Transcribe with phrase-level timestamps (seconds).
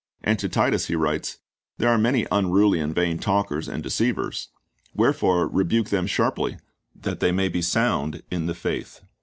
[0.23, 1.37] And to Titus he writes,
[1.77, 4.47] "There are many unruly and vain talkers and deceivers....
[4.95, 6.57] Wherefore rebuke them sharply,
[6.99, 9.01] that they may be sound in the faith.